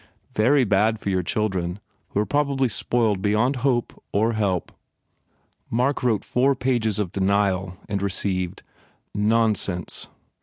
Very 0.33 0.63
bad 0.63 0.99
for 0.99 1.11
the 1.11 1.23
children 1.23 1.79
who 2.09 2.19
are 2.21 2.25
probably 2.25 2.67
spoiled 2.67 3.21
beyond 3.21 3.57
hope 3.57 4.03
or 4.11 4.33
help." 4.33 4.71
Mark 5.69 6.01
wrote 6.01 6.25
four 6.25 6.55
pages 6.55 6.97
of 6.97 7.11
denial 7.11 7.77
and 7.87 8.01
received: 8.01 8.63
"Nonsense! 9.13 10.07